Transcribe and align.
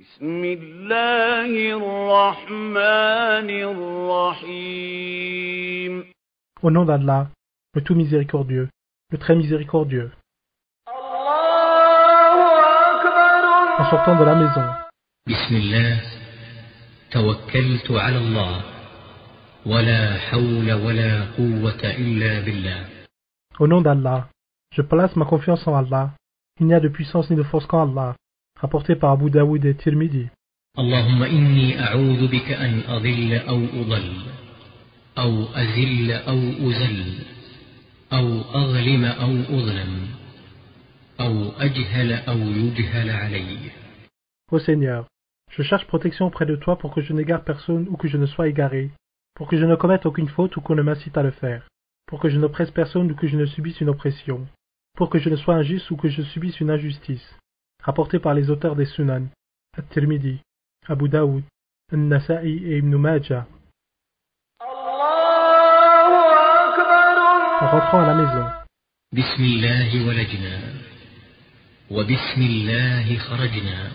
بسم 0.00 0.44
الله 0.44 1.50
الرحمن 1.76 3.48
الرحيم 4.50 6.04
Au 6.62 6.70
nom 6.70 6.84
d'Allah, 6.86 7.28
le 7.74 7.82
tout 7.82 7.94
miséricordieux, 7.94 8.68
le 9.10 9.18
très 9.18 9.34
miséricordieux. 9.36 10.10
En 13.78 13.84
sortant 13.90 14.16
de 14.20 14.24
la 14.24 14.34
maison, 14.36 14.64
بسم 15.28 15.56
الله 15.56 16.00
توكلت 17.10 17.90
على 17.90 18.18
الله 18.18 18.62
ولا 19.66 20.18
حول 20.18 20.72
ولا 20.72 21.24
قوة 21.36 21.84
إلا 21.84 22.40
بالله 22.40 22.86
au 23.58 23.66
nom 23.66 23.82
d'Allah, 23.82 24.28
je 24.72 24.80
place 24.80 25.14
ma 25.16 25.26
confiance 25.26 25.66
en 25.66 25.74
Allah. 25.76 26.12
Il 26.58 26.66
n'y 26.66 26.74
a 26.74 26.80
de 26.80 26.88
puissance 26.88 27.28
ni 27.28 27.36
de 27.36 27.42
force 27.42 27.66
qu'en 27.66 27.82
Allah. 27.90 28.14
Rapporté 28.60 28.96
par 28.96 29.12
Abu 29.12 29.30
Daoud 29.30 29.64
et 29.64 29.74
Tirmidhi. 29.74 30.28
اللهم 30.78 31.22
إني 31.22 31.80
أعوذ 31.80 32.28
بك 32.28 32.52
أن 32.52 32.82
أضل 32.88 33.32
أو 33.32 33.64
أضل 33.82 34.12
أو 35.18 35.44
أذل 35.56 36.12
أو 36.12 36.38
أذل 36.70 37.24
أو 38.12 38.40
أظلم 38.40 39.04
أو 39.04 39.58
أظلم 39.58 40.08
أو 41.20 41.50
أجهل 41.58 42.12
أو 42.12 42.38
يجهل 42.38 43.10
علي 43.10 43.58
Ô 44.52 44.58
Seigneur, 44.58 45.06
je 45.50 45.62
cherche 45.62 45.86
protection 45.86 46.26
auprès 46.26 46.46
de 46.46 46.56
toi 46.56 46.76
pour 46.78 46.94
que 46.94 47.00
je 47.00 47.12
n'égare 47.12 47.44
personne 47.44 47.86
ou 47.88 47.96
que 47.96 48.08
je 48.08 48.16
ne 48.16 48.26
sois 48.26 48.48
égaré, 48.48 48.90
pour 49.34 49.48
que 49.48 49.56
je 49.56 49.64
ne 49.64 49.74
commette 49.74 50.06
aucune 50.06 50.28
faute 50.28 50.56
ou 50.56 50.60
qu'on 50.60 50.76
ne 50.76 50.82
m'incite 50.82 51.16
à 51.18 51.22
le 51.22 51.30
faire, 51.32 51.68
pour 52.06 52.20
que 52.20 52.28
je 52.28 52.38
n'oppresse 52.38 52.70
personne 52.70 53.10
ou 53.10 53.14
que 53.14 53.26
je 53.26 53.36
ne 53.36 53.46
subisse 53.46 53.80
une 53.80 53.88
oppression, 53.88 54.46
pour 54.96 55.10
que 55.10 55.18
je 55.18 55.28
ne 55.30 55.36
sois 55.36 55.54
injuste 55.54 55.90
ou 55.90 55.96
que 55.96 56.08
je 56.08 56.22
subisse 56.22 56.60
une 56.60 56.70
injustice. 56.70 57.36
Rapporté 57.84 58.18
par 58.18 58.34
les 58.34 58.50
auteurs 58.50 58.76
des 58.76 58.84
Sunan, 58.86 59.26
At-Tirmidhi, 59.76 60.40
Abu 60.86 61.08
Daoud, 61.08 61.42
An-Nasa'i 61.92 62.64
et 62.64 62.78
Ibn 62.78 62.96
Majah. 62.96 63.46
En 67.62 67.66
rentrant 67.68 68.00
à 68.00 68.06
la 68.06 68.14
maison, 68.14 68.60
بسم 69.12 69.42
الله 69.42 70.06
ولجنا 70.06 70.58
وبسم 71.90 72.42
الله 72.42 73.18
خرجنا 73.18 73.90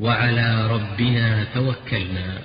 وعلى 0.00 0.66
ربنا 0.68 1.44
توكلنا 1.54 2.42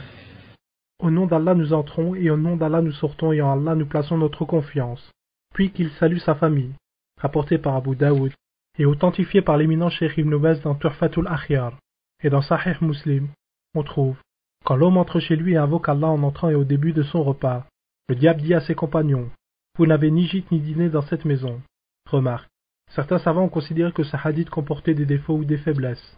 Au 1.04 1.10
nom 1.12 1.26
d'Allah 1.26 1.56
nous 1.56 1.74
entrons 1.74 2.16
et 2.16 2.30
au 2.30 2.38
nom 2.38 2.56
d'Allah 2.56 2.82
nous 2.82 2.94
sortons 2.94 3.34
et 3.34 3.42
en 3.42 3.52
Allah 3.52 3.76
nous 3.76 3.86
plaçons 3.86 4.18
notre 4.18 4.46
confiance. 4.46 5.12
Puis 5.54 5.72
qu'il 5.72 5.90
salue 6.00 6.20
sa 6.20 6.36
famille. 6.36 6.72
Rapporté 7.20 7.58
par 7.58 7.76
Abu 7.76 7.98
Daoud 7.98 8.32
et 8.79 8.87
authentifié 8.87 9.43
par 9.43 9.57
l'éminent 9.57 9.91
Cheikh 9.91 10.19
Ibn 10.19 10.37
dans 10.63 10.75
Turfatul 10.75 11.29
Akhyar. 11.29 11.79
Et 12.23 12.31
dans 12.31 12.43
Sahih 12.43 12.77
Muslim, 12.81 13.29
on 13.75 13.83
trouve 13.83 14.17
Quand 14.65 14.77
l'homme 14.77 14.97
entre 14.97 15.21
chez 15.21 15.37
lui 15.37 15.55
et 15.55 15.59
invoque 15.59 15.89
Allah 15.89 16.09
en 16.09 16.23
entrant 16.23 16.49
et 16.49 16.55
au 16.55 16.65
début 16.65 16.93
de 16.93 17.03
son 17.03 17.23
repas, 17.23 17.67
le 18.09 18.15
diable 18.15 18.43
dit 18.43 18.55
à 18.55 18.61
ses 18.61 18.75
compagnons 18.75 19.31
Vous 19.79 19.87
n'avez 19.87 20.11
ni 20.11 20.27
gîte 20.27 20.51
ni 20.51 20.61
dîner 20.61 20.89
dans 20.89 21.03
cette 21.03 21.25
maison. 21.25 21.61
Remarque. 22.11 22.49
Certains 22.91 23.19
savants 23.19 23.45
ont 23.45 23.49
considéré 23.49 23.93
que 23.93 24.05
ce 24.05 24.17
hadith 24.17 24.51
comportait 24.51 24.95
des 24.95 25.07
défauts 25.07 25.37
ou 25.37 25.45
des 25.45 25.59
faiblesses. 25.59 26.17